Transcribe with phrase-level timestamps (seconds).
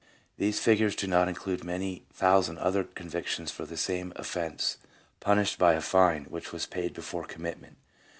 [0.39, 4.77] These figures do not include many thousand other convictions for the same offence
[5.19, 7.77] punished by a fine, which was paid before commitment.